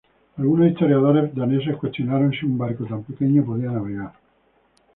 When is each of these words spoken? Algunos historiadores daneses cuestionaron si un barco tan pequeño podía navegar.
Algunos 0.37 0.69
historiadores 0.71 1.35
daneses 1.35 1.75
cuestionaron 1.77 2.31
si 2.31 2.43
un 2.47 2.57
barco 2.57 2.85
tan 2.85 3.03
pequeño 3.03 3.45
podía 3.45 3.69
navegar. 3.69 4.13